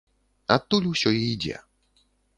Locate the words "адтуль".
0.55-0.89